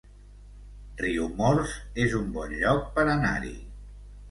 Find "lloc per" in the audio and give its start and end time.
2.65-3.07